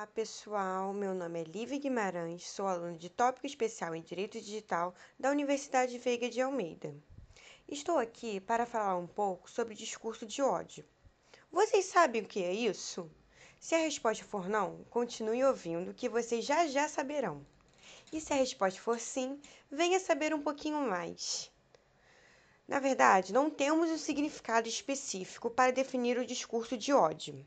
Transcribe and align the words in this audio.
Olá 0.00 0.06
pessoal, 0.06 0.94
meu 0.94 1.12
nome 1.12 1.42
é 1.42 1.44
Lívia 1.44 1.78
Guimarães, 1.78 2.48
sou 2.48 2.66
aluna 2.66 2.96
de 2.96 3.10
Tópico 3.10 3.46
Especial 3.46 3.94
em 3.94 4.00
Direito 4.00 4.40
Digital 4.40 4.94
da 5.18 5.30
Universidade 5.30 5.98
Veiga 5.98 6.26
de 6.30 6.40
Almeida. 6.40 6.94
Estou 7.68 7.98
aqui 7.98 8.40
para 8.40 8.64
falar 8.64 8.96
um 8.96 9.06
pouco 9.06 9.50
sobre 9.50 9.74
discurso 9.74 10.24
de 10.24 10.40
ódio. 10.40 10.86
Vocês 11.52 11.84
sabem 11.84 12.22
o 12.22 12.26
que 12.26 12.42
é 12.42 12.50
isso? 12.50 13.10
Se 13.60 13.74
a 13.74 13.80
resposta 13.80 14.24
for 14.24 14.48
não, 14.48 14.82
continue 14.88 15.44
ouvindo 15.44 15.92
que 15.92 16.08
vocês 16.08 16.46
já 16.46 16.66
já 16.66 16.88
saberão. 16.88 17.44
E 18.10 18.22
se 18.22 18.32
a 18.32 18.36
resposta 18.36 18.80
for 18.80 18.98
sim, 18.98 19.38
venha 19.70 20.00
saber 20.00 20.32
um 20.32 20.40
pouquinho 20.40 20.80
mais. 20.80 21.52
Na 22.66 22.78
verdade, 22.78 23.34
não 23.34 23.50
temos 23.50 23.90
um 23.90 23.98
significado 23.98 24.66
específico 24.66 25.50
para 25.50 25.70
definir 25.70 26.16
o 26.16 26.24
discurso 26.24 26.74
de 26.74 26.90
ódio 26.90 27.44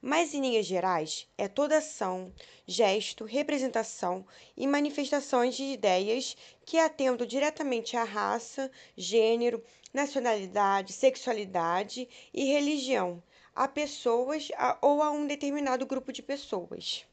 mas 0.00 0.32
em 0.32 0.40
linhas 0.40 0.66
gerais 0.66 1.28
é 1.36 1.48
toda 1.48 1.78
ação, 1.78 2.32
gesto, 2.66 3.24
representação 3.24 4.24
e 4.56 4.66
manifestações 4.66 5.56
de 5.56 5.64
ideias 5.64 6.36
que 6.64 6.78
atentam 6.78 7.26
diretamente 7.26 7.96
à 7.96 8.04
raça, 8.04 8.70
gênero, 8.96 9.62
nacionalidade, 9.92 10.92
sexualidade 10.92 12.08
e 12.32 12.44
religião, 12.44 13.22
a 13.54 13.66
pessoas 13.66 14.48
ou 14.80 15.02
a 15.02 15.10
um 15.10 15.26
determinado 15.26 15.84
grupo 15.84 16.12
de 16.12 16.22
pessoas. 16.22 17.04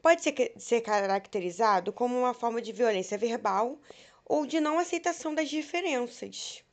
Pode 0.00 0.22
ser, 0.22 0.52
ser 0.56 0.80
caracterizado 0.80 1.92
como 1.92 2.18
uma 2.18 2.34
forma 2.34 2.60
de 2.60 2.72
violência 2.72 3.16
verbal 3.16 3.78
ou 4.24 4.44
de 4.44 4.58
não 4.58 4.78
aceitação 4.78 5.32
das 5.32 5.48
diferenças. 5.48 6.64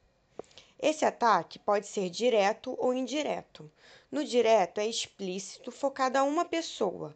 Esse 0.82 1.04
ataque 1.04 1.60
pode 1.60 1.88
ser 1.88 2.10
direto 2.10 2.74
ou 2.80 2.94
indireto. 2.94 3.70
No 4.10 4.24
direto, 4.24 4.80
é 4.80 4.88
explícito, 4.88 5.72
focado 5.72 6.18
a 6.18 6.24
uma 6.24 6.46
pessoa 6.46 7.16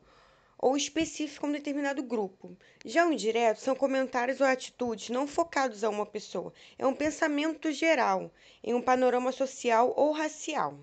ou 0.57 0.77
específico 0.77 1.45
a 1.45 1.49
um 1.49 1.51
determinado 1.51 2.01
grupo. 2.01 2.55
Já 2.85 3.05
o 3.05 3.11
indireto 3.11 3.59
são 3.59 3.75
comentários 3.75 4.39
ou 4.39 4.47
atitudes 4.47 5.09
não 5.09 5.27
focados 5.27 5.83
a 5.83 5.89
uma 5.89 6.05
pessoa, 6.05 6.53
é 6.79 6.87
um 6.87 6.95
pensamento 6.95 7.69
geral, 7.69 8.31
em 8.63 8.73
um 8.73 8.81
panorama 8.81 9.33
social 9.33 9.93
ou 9.97 10.13
racial. 10.13 10.77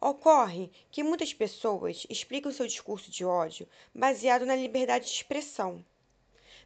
Ocorre 0.00 0.70
que 0.88 1.02
muitas 1.02 1.34
pessoas 1.34 2.06
explicam 2.08 2.52
seu 2.52 2.68
discurso 2.68 3.10
de 3.10 3.24
ódio 3.24 3.66
baseado 3.92 4.46
na 4.46 4.54
liberdade 4.54 5.06
de 5.06 5.10
expressão. 5.10 5.84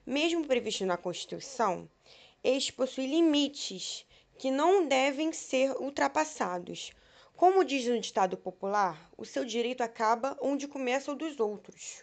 Mesmo 0.05 0.47
previsto 0.47 0.85
na 0.85 0.99
Constituição, 0.99 1.89
este 2.45 2.71
possui 2.71 3.07
limites 3.07 4.05
que 4.43 4.51
não 4.51 4.89
devem 4.89 5.33
ser 5.33 5.71
ultrapassados. 5.81 6.91
Como 7.37 7.65
diz 7.65 7.87
no 7.87 8.01
ditado 8.01 8.37
popular, 8.37 9.09
o 9.17 9.25
seu 9.25 9.45
direito 9.45 9.83
acaba 9.83 10.37
onde 10.41 10.67
começa 10.67 11.13
o 11.13 11.15
dos 11.15 11.39
outros. 11.39 12.03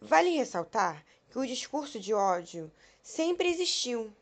Vale 0.00 0.30
ressaltar 0.30 1.04
que 1.28 1.36
o 1.36 1.44
discurso 1.44 1.98
de 1.98 2.14
ódio 2.14 2.70
sempre 3.02 3.48
existiu, 3.48 4.14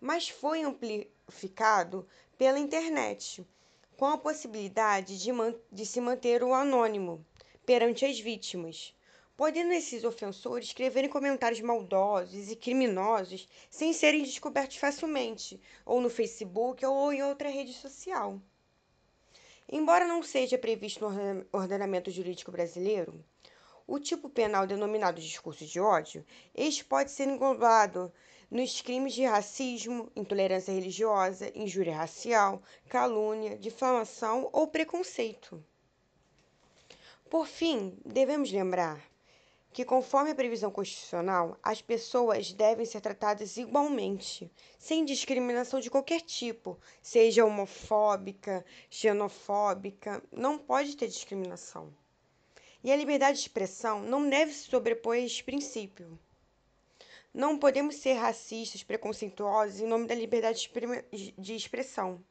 mas 0.00 0.30
foi 0.30 0.62
amplificado 0.62 2.08
pela 2.38 2.58
internet, 2.58 3.46
com 3.98 4.06
a 4.06 4.16
possibilidade 4.16 5.18
de, 5.18 5.30
de 5.70 5.84
se 5.84 6.00
manter 6.00 6.42
o 6.42 6.54
anônimo 6.54 7.22
perante 7.66 8.06
as 8.06 8.18
vítimas 8.18 8.94
podendo 9.36 9.72
esses 9.72 10.04
ofensores 10.04 10.68
escreverem 10.68 11.08
comentários 11.08 11.60
maldosos 11.60 12.50
e 12.50 12.56
criminosos 12.56 13.48
sem 13.70 13.92
serem 13.92 14.22
descobertos 14.22 14.76
facilmente, 14.76 15.60
ou 15.84 16.00
no 16.00 16.10
Facebook 16.10 16.84
ou 16.84 17.12
em 17.12 17.22
outra 17.22 17.48
rede 17.48 17.72
social. 17.72 18.40
Embora 19.70 20.06
não 20.06 20.22
seja 20.22 20.58
previsto 20.58 21.08
no 21.08 21.46
ordenamento 21.52 22.10
jurídico 22.10 22.52
brasileiro, 22.52 23.24
o 23.86 23.98
tipo 23.98 24.28
penal 24.28 24.66
denominado 24.66 25.20
discurso 25.20 25.64
de 25.64 25.80
ódio, 25.80 26.24
este 26.54 26.84
pode 26.84 27.10
ser 27.10 27.28
englobado 27.28 28.12
nos 28.50 28.82
crimes 28.82 29.14
de 29.14 29.24
racismo, 29.24 30.12
intolerância 30.14 30.72
religiosa, 30.72 31.50
injúria 31.54 31.96
racial, 31.96 32.62
calúnia, 32.88 33.56
difamação 33.56 34.48
ou 34.52 34.68
preconceito. 34.68 35.64
Por 37.30 37.46
fim, 37.46 37.98
devemos 38.04 38.52
lembrar 38.52 39.11
que, 39.72 39.84
conforme 39.84 40.30
a 40.30 40.34
previsão 40.34 40.70
constitucional, 40.70 41.56
as 41.62 41.80
pessoas 41.80 42.52
devem 42.52 42.84
ser 42.84 43.00
tratadas 43.00 43.56
igualmente, 43.56 44.50
sem 44.78 45.04
discriminação 45.04 45.80
de 45.80 45.90
qualquer 45.90 46.20
tipo, 46.20 46.78
seja 47.02 47.44
homofóbica, 47.44 48.64
xenofóbica, 48.90 50.22
não 50.30 50.58
pode 50.58 50.96
ter 50.96 51.08
discriminação. 51.08 51.92
E 52.84 52.92
a 52.92 52.96
liberdade 52.96 53.38
de 53.38 53.44
expressão 53.44 54.02
não 54.02 54.28
deve 54.28 54.52
se 54.52 54.68
sobrepor 54.68 55.14
a 55.14 55.20
este 55.20 55.42
princípio. 55.42 56.18
Não 57.32 57.56
podemos 57.56 57.96
ser 57.96 58.14
racistas, 58.14 58.82
preconceituosos 58.82 59.80
em 59.80 59.86
nome 59.86 60.06
da 60.06 60.14
liberdade 60.14 60.70
de 61.38 61.54
expressão. 61.54 62.22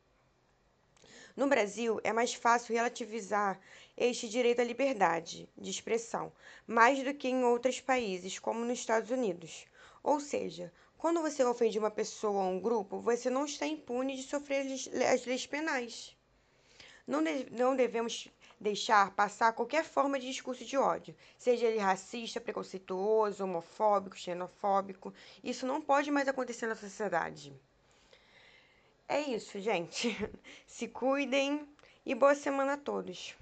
No 1.35 1.47
Brasil, 1.47 1.99
é 2.03 2.11
mais 2.11 2.33
fácil 2.33 2.75
relativizar 2.75 3.59
este 3.97 4.27
direito 4.27 4.61
à 4.61 4.63
liberdade 4.63 5.47
de 5.57 5.69
expressão, 5.69 6.31
mais 6.67 7.03
do 7.03 7.13
que 7.13 7.29
em 7.29 7.43
outros 7.43 7.79
países, 7.79 8.37
como 8.37 8.65
nos 8.65 8.79
Estados 8.79 9.11
Unidos. 9.11 9.65
Ou 10.03 10.19
seja, 10.19 10.71
quando 10.97 11.21
você 11.21 11.43
ofende 11.43 11.79
uma 11.79 11.89
pessoa 11.89 12.43
ou 12.43 12.51
um 12.51 12.59
grupo, 12.59 12.99
você 12.99 13.29
não 13.29 13.45
está 13.45 13.65
impune 13.65 14.15
de 14.15 14.23
sofrer 14.23 14.65
as 15.11 15.25
leis 15.25 15.45
penais. 15.45 16.15
Não, 17.07 17.23
de 17.23 17.49
não 17.51 17.75
devemos 17.75 18.27
deixar 18.59 19.09
passar 19.15 19.53
qualquer 19.53 19.83
forma 19.83 20.19
de 20.19 20.27
discurso 20.27 20.63
de 20.63 20.77
ódio, 20.77 21.15
seja 21.37 21.65
ele 21.65 21.79
racista, 21.79 22.39
preconceituoso, 22.39 23.43
homofóbico, 23.43 24.15
xenofóbico. 24.15 25.13
Isso 25.43 25.65
não 25.65 25.81
pode 25.81 26.11
mais 26.11 26.27
acontecer 26.27 26.67
na 26.67 26.75
sociedade. 26.75 27.51
É 29.07 29.19
isso, 29.21 29.59
gente. 29.59 30.15
Se 30.65 30.87
cuidem 30.87 31.67
e 32.05 32.15
boa 32.15 32.33
semana 32.33 32.73
a 32.73 32.77
todos. 32.77 33.35